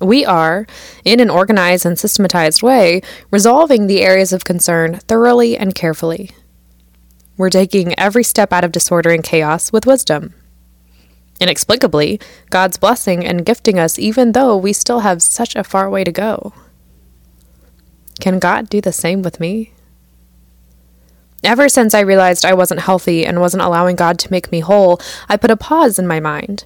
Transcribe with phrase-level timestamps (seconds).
[0.00, 0.66] We are,
[1.04, 3.00] in an organized and systematized way,
[3.30, 6.32] resolving the areas of concern thoroughly and carefully.
[7.38, 10.34] We're taking every step out of disorder and chaos with wisdom.
[11.40, 12.20] Inexplicably,
[12.50, 16.12] God's blessing and gifting us even though we still have such a far way to
[16.12, 16.52] go.
[18.20, 19.72] Can God do the same with me?
[21.44, 25.00] Ever since I realized I wasn't healthy and wasn't allowing God to make me whole,
[25.28, 26.64] I put a pause in my mind.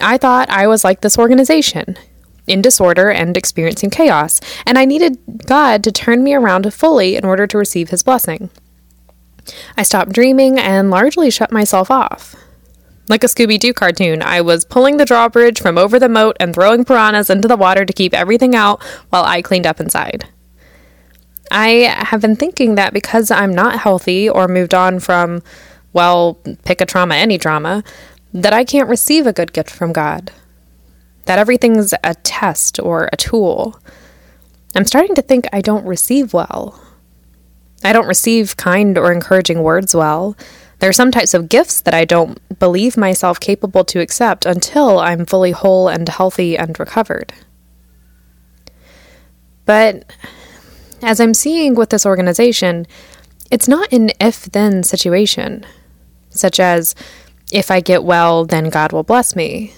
[0.00, 1.96] I thought I was like this organization,
[2.46, 7.24] in disorder and experiencing chaos, and I needed God to turn me around fully in
[7.24, 8.50] order to receive His blessing.
[9.76, 12.36] I stopped dreaming and largely shut myself off.
[13.08, 16.54] Like a Scooby Doo cartoon, I was pulling the drawbridge from over the moat and
[16.54, 20.28] throwing piranhas into the water to keep everything out while I cleaned up inside.
[21.50, 25.42] I have been thinking that because I'm not healthy or moved on from,
[25.94, 27.82] well, pick a trauma, any trauma,
[28.34, 30.30] that I can't receive a good gift from God
[31.28, 33.78] that everything's a test or a tool.
[34.74, 36.82] I'm starting to think I don't receive well.
[37.84, 40.38] I don't receive kind or encouraging words well.
[40.78, 44.98] There are some types of gifts that I don't believe myself capable to accept until
[44.98, 47.32] I'm fully whole and healthy and recovered.
[49.64, 50.10] But
[51.02, 52.86] as I'm seeing with this organization,
[53.50, 55.66] it's not an if then situation,
[56.30, 56.94] such as
[57.52, 59.74] if I get well, then God will bless me.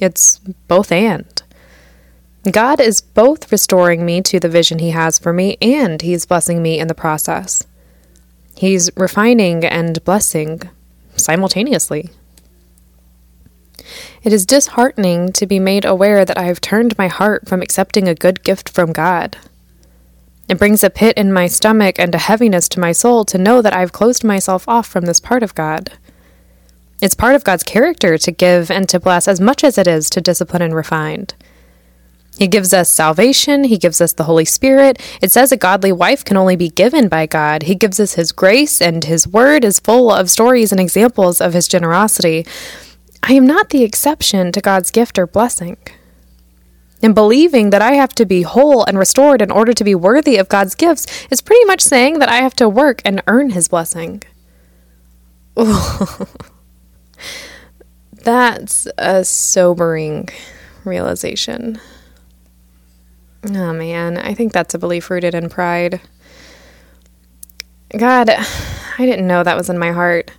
[0.00, 1.42] It's both and.
[2.50, 6.62] God is both restoring me to the vision He has for me and He's blessing
[6.62, 7.66] me in the process.
[8.56, 10.62] He's refining and blessing
[11.16, 12.10] simultaneously.
[14.22, 18.08] It is disheartening to be made aware that I have turned my heart from accepting
[18.08, 19.36] a good gift from God.
[20.48, 23.62] It brings a pit in my stomach and a heaviness to my soul to know
[23.62, 25.92] that I've closed myself off from this part of God.
[27.00, 30.08] It's part of God's character to give and to bless as much as it is
[30.10, 31.26] to discipline and refine.
[32.38, 33.64] He gives us salvation.
[33.64, 35.00] He gives us the Holy Spirit.
[35.22, 37.64] It says a godly wife can only be given by God.
[37.64, 41.52] He gives us His grace, and His word is full of stories and examples of
[41.52, 42.44] His generosity.
[43.22, 45.76] I am not the exception to God's gift or blessing.
[47.02, 50.36] And believing that I have to be whole and restored in order to be worthy
[50.36, 53.68] of God's gifts is pretty much saying that I have to work and earn His
[53.68, 54.22] blessing.
[58.24, 60.30] That's a sobering
[60.84, 61.80] realization.
[63.46, 66.00] Oh man, I think that's a belief rooted in pride.
[67.96, 70.30] God, I didn't know that was in my heart.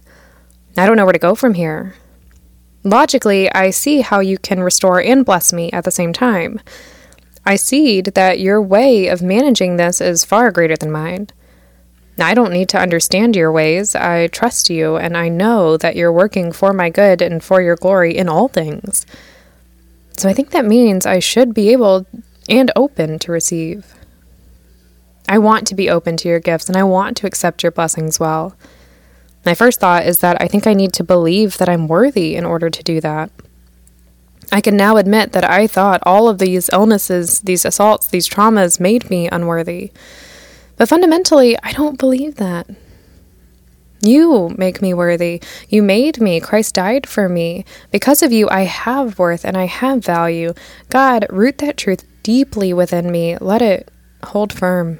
[0.77, 1.95] I don't know where to go from here.
[2.83, 6.59] Logically, I see how you can restore and bless me at the same time.
[7.45, 11.27] I see that your way of managing this is far greater than mine.
[12.19, 13.93] I don't need to understand your ways.
[13.93, 17.75] I trust you, and I know that you're working for my good and for your
[17.75, 19.05] glory in all things.
[20.17, 22.05] So I think that means I should be able
[22.49, 23.93] and open to receive.
[25.27, 28.19] I want to be open to your gifts, and I want to accept your blessings
[28.19, 28.55] well.
[29.45, 32.45] My first thought is that I think I need to believe that I'm worthy in
[32.45, 33.31] order to do that.
[34.51, 38.79] I can now admit that I thought all of these illnesses, these assaults, these traumas
[38.79, 39.91] made me unworthy.
[40.77, 42.69] But fundamentally, I don't believe that.
[44.01, 45.41] You make me worthy.
[45.69, 46.39] You made me.
[46.39, 47.65] Christ died for me.
[47.91, 50.53] Because of you, I have worth and I have value.
[50.89, 53.37] God, root that truth deeply within me.
[53.37, 53.91] Let it
[54.23, 54.97] hold firm.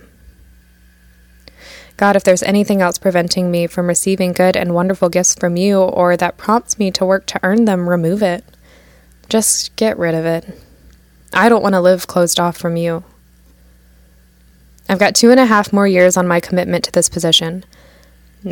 [1.98, 5.80] God, if there's anything else preventing me from receiving good and wonderful gifts from you,
[5.80, 8.46] or that prompts me to work to earn them, remove it.
[9.28, 10.46] Just get rid of it.
[11.34, 13.04] I don't want to live closed off from you.
[14.88, 17.66] I've got two and a half more years on my commitment to this position.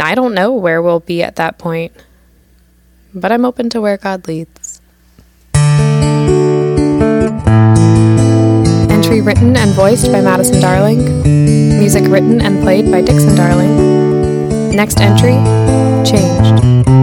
[0.02, 1.92] I don't know where we'll be at that point,
[3.14, 4.63] but I'm open to where God leads.
[9.14, 11.22] Entry written and voiced by Madison Darling.
[11.78, 14.72] Music written and played by Dixon Darling.
[14.72, 15.36] Next entry
[16.04, 17.03] changed.